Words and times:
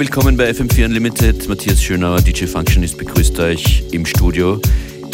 willkommen 0.00 0.34
bei 0.34 0.48
FM4 0.48 0.86
Unlimited. 0.86 1.46
Matthias 1.46 1.82
Schönauer, 1.82 2.22
DJ 2.22 2.46
Functionist, 2.46 2.96
begrüßt 2.96 3.38
euch 3.38 3.84
im 3.92 4.06
Studio. 4.06 4.58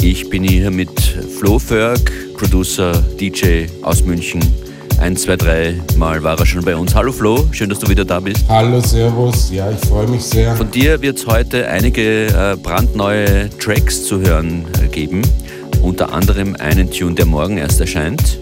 Ich 0.01 0.31
bin 0.31 0.45
hier 0.45 0.71
mit 0.71 1.01
Flo 1.01 1.59
Ferg, 1.59 2.13
Producer, 2.37 2.93
DJ 3.19 3.67
aus 3.83 4.05
München. 4.05 4.41
Ein, 5.01 5.17
zwei, 5.17 5.35
drei 5.35 5.75
Mal 5.97 6.23
war 6.23 6.39
er 6.39 6.47
schon 6.47 6.65
bei 6.65 6.77
uns. 6.77 6.95
Hallo 6.95 7.11
Flo, 7.11 7.49
schön, 7.51 7.69
dass 7.69 7.81
du 7.81 7.89
wieder 7.89 8.05
da 8.05 8.21
bist. 8.21 8.45
Hallo, 8.49 8.79
Servus, 8.79 9.51
ja, 9.51 9.69
ich 9.73 9.89
freue 9.89 10.07
mich 10.07 10.23
sehr. 10.23 10.55
Von 10.55 10.71
dir 10.71 11.03
wird 11.03 11.19
es 11.19 11.27
heute 11.27 11.67
einige 11.67 12.29
äh, 12.29 12.57
brandneue 12.57 13.51
Tracks 13.59 14.05
zu 14.05 14.21
hören 14.21 14.67
äh, 14.81 14.87
geben. 14.87 15.23
Unter 15.83 16.13
anderem 16.13 16.55
einen 16.61 16.93
Tune, 16.93 17.17
der 17.17 17.27
morgen 17.27 17.59
erst 17.59 17.81
erscheint. 17.81 18.39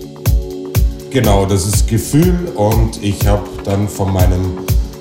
Genau, 1.08 1.46
das 1.46 1.66
ist 1.66 1.88
Gefühl 1.88 2.34
und 2.54 3.02
ich 3.02 3.26
habe 3.26 3.48
dann 3.64 3.88
von 3.88 4.12
meinem 4.12 4.58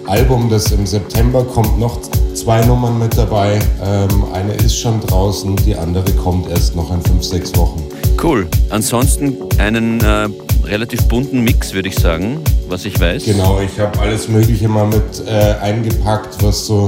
Album, 0.07 0.49
das 0.49 0.71
im 0.71 0.85
September 0.85 1.43
kommt, 1.43 1.80
noch 1.80 1.99
zwei 2.34 2.63
Nummern 2.66 2.99
mit 2.99 3.17
dabei. 3.17 3.59
Ähm, 3.84 4.26
eine 4.34 4.53
ist 4.53 4.77
schon 4.77 4.99
draußen, 5.02 5.55
die 5.57 5.76
andere 5.76 6.12
kommt 6.13 6.49
erst 6.49 6.76
noch 6.76 6.93
in 6.93 7.02
fünf, 7.02 7.23
sechs 7.23 7.55
Wochen. 7.55 7.84
Cool. 8.21 8.48
Ansonsten 8.70 9.38
einen 9.57 9.99
äh, 10.02 10.29
relativ 10.66 11.03
bunten 11.07 11.43
Mix, 11.43 11.73
würde 11.73 11.89
ich 11.89 11.95
sagen, 11.95 12.39
was 12.67 12.85
ich 12.85 12.99
weiß. 12.99 13.26
Genau, 13.26 13.59
ich 13.59 13.79
habe 13.79 13.98
alles 13.99 14.27
Mögliche 14.27 14.67
mal 14.67 14.88
mit 14.88 15.23
äh, 15.27 15.55
eingepackt, 15.62 16.43
was 16.43 16.65
so, 16.65 16.88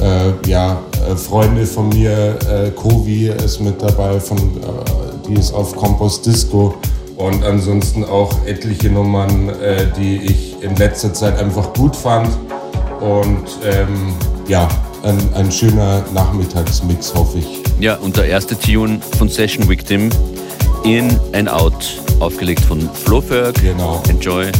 äh, 0.00 0.48
ja, 0.48 0.80
äh, 1.08 1.16
Freunde 1.16 1.66
von 1.66 1.88
mir, 1.90 2.38
äh, 2.48 2.70
Kovi 2.70 3.28
ist 3.28 3.60
mit 3.60 3.80
dabei, 3.82 4.20
von, 4.20 4.38
äh, 4.38 5.28
die 5.28 5.34
ist 5.34 5.52
auf 5.52 5.74
Compost 5.76 6.26
Disco 6.26 6.74
und 7.16 7.44
ansonsten 7.44 8.04
auch 8.04 8.32
etliche 8.46 8.88
Nummern, 8.88 9.50
äh, 9.60 9.86
die 9.98 10.16
ich 10.24 10.62
in 10.62 10.74
letzter 10.76 11.12
Zeit 11.12 11.38
einfach 11.38 11.72
gut 11.74 11.94
fand. 11.94 12.28
Und 13.00 13.44
ähm, 13.64 14.14
ja, 14.46 14.68
ein, 15.02 15.18
ein 15.34 15.50
schöner 15.50 16.04
Nachmittagsmix, 16.12 17.14
hoffe 17.14 17.38
ich. 17.38 17.62
Ja, 17.80 17.96
und 17.96 18.16
der 18.16 18.26
erste 18.26 18.58
Tune 18.58 19.00
von 19.18 19.28
Session 19.28 19.68
Victim, 19.68 20.10
In 20.84 21.18
and 21.32 21.48
Out, 21.48 22.00
aufgelegt 22.20 22.60
von 22.60 22.88
Flo 22.92 23.20
Ferg. 23.20 23.54
Genau. 23.62 24.02
Enjoy. 24.08 24.50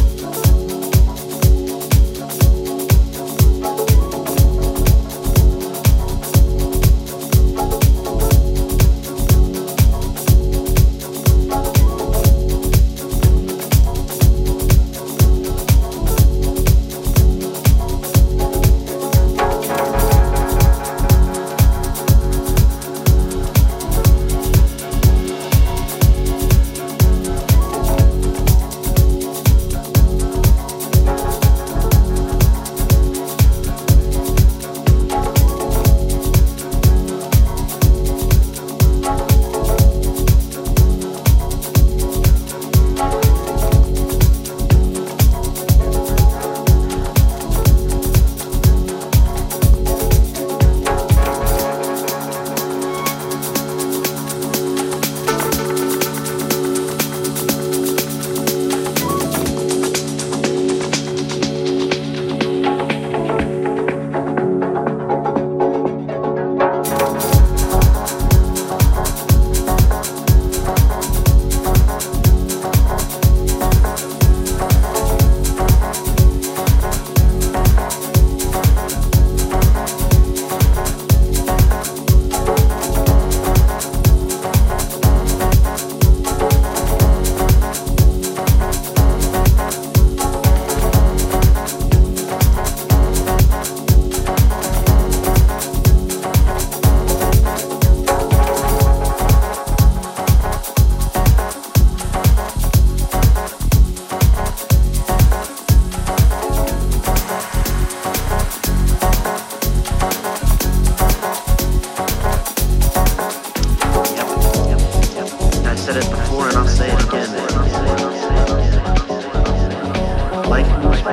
You 121.01 121.07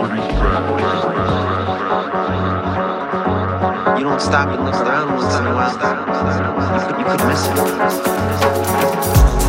don't 4.04 4.20
stop 4.20 4.48
and 4.50 4.62
look 4.66 4.74
around 4.74 5.14
once 5.14 5.34
in 5.34 5.46
a 5.46 5.54
while. 5.54 5.72
You 5.72 6.80
could, 6.86 6.98
you 6.98 7.06
could 7.06 7.26
miss 7.26 7.46
it. 9.42 9.47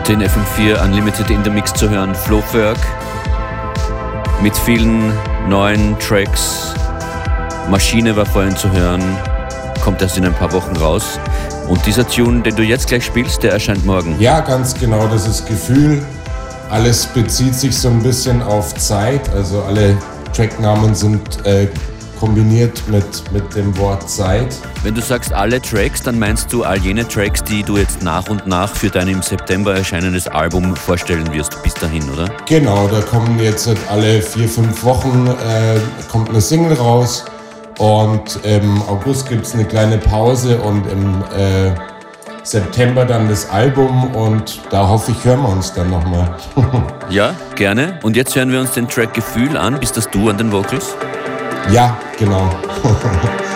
Heute 0.00 0.14
in 0.14 0.22
FM4 0.22 0.82
Unlimited 0.82 1.28
in 1.28 1.44
the 1.44 1.50
Mix 1.50 1.74
zu 1.74 1.90
hören, 1.90 2.14
Flowwerk 2.14 2.78
mit 4.42 4.56
vielen 4.56 5.12
neuen 5.46 5.94
Tracks. 5.98 6.72
Maschine 7.68 8.16
war 8.16 8.24
vorhin 8.24 8.56
zu 8.56 8.72
hören, 8.72 9.02
kommt 9.84 10.00
erst 10.00 10.16
in 10.16 10.24
ein 10.24 10.32
paar 10.32 10.50
Wochen 10.54 10.74
raus. 10.78 11.20
Und 11.68 11.84
dieser 11.84 12.08
Tune, 12.08 12.40
den 12.40 12.56
du 12.56 12.62
jetzt 12.62 12.88
gleich 12.88 13.04
spielst, 13.04 13.42
der 13.42 13.52
erscheint 13.52 13.84
morgen. 13.84 14.18
Ja, 14.18 14.40
ganz 14.40 14.72
genau, 14.72 15.06
das 15.06 15.28
ist 15.28 15.46
Gefühl. 15.46 16.02
Alles 16.70 17.04
bezieht 17.04 17.54
sich 17.54 17.76
so 17.76 17.88
ein 17.88 18.02
bisschen 18.02 18.42
auf 18.42 18.74
Zeit, 18.76 19.28
also 19.34 19.62
alle 19.64 19.98
Tracknamen 20.32 20.94
sind 20.94 21.44
äh, 21.44 21.68
kombiniert 22.20 22.86
mit, 22.88 23.32
mit 23.32 23.54
dem 23.56 23.76
Wort 23.78 24.08
Zeit. 24.08 24.54
Wenn 24.82 24.94
du 24.94 25.00
sagst 25.00 25.32
alle 25.32 25.60
Tracks, 25.60 26.02
dann 26.02 26.18
meinst 26.18 26.52
du 26.52 26.62
all 26.62 26.78
jene 26.78 27.08
Tracks, 27.08 27.42
die 27.42 27.62
du 27.62 27.78
jetzt 27.78 28.02
nach 28.02 28.28
und 28.28 28.46
nach 28.46 28.74
für 28.74 28.90
dein 28.90 29.08
im 29.08 29.22
September 29.22 29.74
erscheinendes 29.74 30.28
Album 30.28 30.76
vorstellen 30.76 31.32
wirst, 31.32 31.62
bis 31.62 31.74
dahin, 31.74 32.02
oder? 32.10 32.28
Genau, 32.46 32.86
da 32.88 33.00
kommen 33.00 33.38
jetzt 33.40 33.66
halt 33.66 33.78
alle 33.90 34.20
vier, 34.20 34.48
fünf 34.48 34.84
Wochen 34.84 35.26
äh, 35.26 35.80
kommt 36.10 36.28
eine 36.28 36.40
Single 36.40 36.74
raus 36.74 37.24
und 37.78 38.38
im 38.44 38.82
August 38.82 39.28
gibt 39.28 39.46
es 39.46 39.54
eine 39.54 39.64
kleine 39.64 39.96
Pause 39.96 40.58
und 40.58 40.86
im 40.86 41.22
äh, 41.36 41.72
September 42.42 43.04
dann 43.04 43.28
das 43.28 43.48
Album 43.48 44.14
und 44.14 44.60
da 44.70 44.86
hoffe 44.88 45.12
ich, 45.12 45.24
hören 45.24 45.42
wir 45.42 45.48
uns 45.48 45.72
dann 45.72 45.90
nochmal. 45.90 46.36
Ja, 47.10 47.34
gerne. 47.56 47.98
Und 48.04 48.14
jetzt 48.14 48.36
hören 48.36 48.52
wir 48.52 48.60
uns 48.60 48.70
den 48.70 48.86
Track 48.86 49.14
Gefühl 49.14 49.56
an. 49.56 49.80
Bist 49.80 49.96
das 49.96 50.08
du 50.10 50.30
an 50.30 50.38
den 50.38 50.52
Vocals? 50.52 50.94
Ja, 51.72 51.98
genau. 52.18 52.50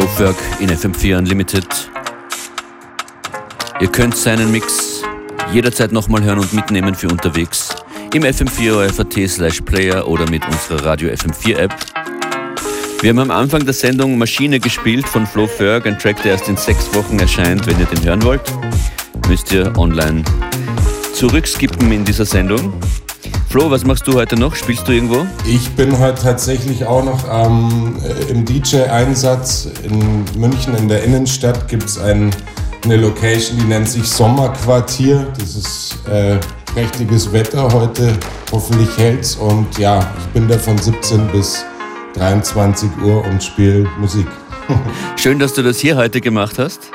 Flowwerk 0.00 0.36
in 0.60 0.70
FM4 0.70 1.18
Unlimited. 1.18 1.66
Ihr 3.80 3.88
könnt 3.88 4.16
seinen 4.16 4.50
Mix 4.50 5.02
jederzeit 5.52 5.92
nochmal 5.92 6.22
hören 6.22 6.38
und 6.38 6.54
mitnehmen 6.54 6.94
für 6.94 7.08
unterwegs 7.08 7.68
im 8.14 8.22
FM4 8.22 8.88
FAT 8.90 9.28
slash 9.28 9.60
Player 9.60 10.08
oder 10.08 10.28
mit 10.30 10.42
unserer 10.46 10.86
Radio 10.86 11.10
FM4 11.10 11.56
App. 11.56 11.74
Wir 13.02 13.10
haben 13.10 13.18
am 13.18 13.30
Anfang 13.30 13.62
der 13.66 13.74
Sendung 13.74 14.16
Maschine 14.16 14.58
gespielt 14.58 15.06
von 15.06 15.26
Flo 15.26 15.46
Ferg, 15.46 15.86
ein 15.86 15.98
Track, 15.98 16.22
der 16.22 16.32
erst 16.32 16.48
in 16.48 16.56
sechs 16.56 16.94
Wochen 16.94 17.18
erscheint. 17.18 17.66
Wenn 17.66 17.78
ihr 17.78 17.86
den 17.86 18.02
hören 18.02 18.22
wollt, 18.22 18.42
müsst 19.28 19.52
ihr 19.52 19.76
online 19.76 20.24
zurückskippen 21.12 21.92
in 21.92 22.06
dieser 22.06 22.24
Sendung. 22.24 22.72
Flo, 23.50 23.68
was 23.68 23.84
machst 23.84 24.06
du 24.06 24.12
heute 24.12 24.36
noch? 24.36 24.54
Spielst 24.54 24.86
du 24.86 24.92
irgendwo? 24.92 25.26
Ich 25.44 25.70
bin 25.70 25.98
heute 25.98 26.22
tatsächlich 26.22 26.86
auch 26.86 27.02
noch 27.02 27.24
ähm, 27.28 27.96
im 28.28 28.44
DJ-Einsatz. 28.44 29.68
In 29.82 30.24
München 30.38 30.76
in 30.76 30.86
der 30.86 31.02
Innenstadt 31.02 31.66
gibt 31.66 31.82
es 31.82 31.98
ein, 31.98 32.30
eine 32.84 32.96
Location, 32.98 33.58
die 33.58 33.64
nennt 33.64 33.88
sich 33.88 34.04
Sommerquartier. 34.04 35.26
Das 35.36 35.56
ist 35.56 35.98
äh, 36.08 36.38
prächtiges 36.72 37.32
Wetter 37.32 37.72
heute. 37.72 38.16
Hoffentlich 38.52 38.96
hält's. 38.96 39.34
Und 39.34 39.76
ja, 39.78 39.98
ich 40.20 40.26
bin 40.26 40.46
da 40.46 40.56
von 40.56 40.78
17 40.78 41.26
bis 41.32 41.64
23 42.14 42.88
Uhr 43.02 43.24
und 43.24 43.42
spiele 43.42 43.84
Musik. 43.98 44.28
Schön, 45.16 45.40
dass 45.40 45.54
du 45.54 45.64
das 45.64 45.80
hier 45.80 45.96
heute 45.96 46.20
gemacht 46.20 46.56
hast. 46.60 46.92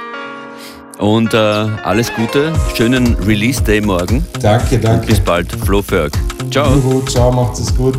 Und 0.99 1.33
äh, 1.33 1.37
alles 1.37 2.13
Gute, 2.15 2.53
schönen 2.75 3.15
Release 3.25 3.61
Day 3.61 3.81
morgen. 3.81 4.25
Danke, 4.41 4.79
danke. 4.79 5.07
Bis 5.07 5.19
bald, 5.19 5.51
Flo 5.51 5.81
Ferg. 5.81 6.13
Ciao. 6.51 6.73
Juhu, 6.75 7.01
ciao, 7.05 7.31
macht 7.31 7.59
es 7.59 7.75
gut. 7.75 7.97